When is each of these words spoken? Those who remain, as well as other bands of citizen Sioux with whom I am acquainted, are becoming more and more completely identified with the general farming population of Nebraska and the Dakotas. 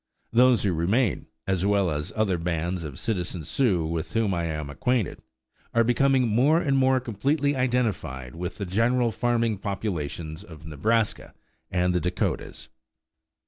Those 0.33 0.63
who 0.63 0.73
remain, 0.73 1.27
as 1.45 1.63
well 1.63 1.91
as 1.91 2.11
other 2.15 2.39
bands 2.39 2.83
of 2.83 2.97
citizen 2.97 3.43
Sioux 3.43 3.85
with 3.85 4.13
whom 4.13 4.33
I 4.33 4.45
am 4.45 4.67
acquainted, 4.67 5.21
are 5.75 5.83
becoming 5.83 6.27
more 6.27 6.59
and 6.59 6.75
more 6.75 6.99
completely 6.99 7.55
identified 7.55 8.33
with 8.33 8.57
the 8.57 8.65
general 8.65 9.11
farming 9.11 9.59
population 9.59 10.37
of 10.47 10.65
Nebraska 10.65 11.35
and 11.69 11.93
the 11.93 12.01
Dakotas. 12.01 12.67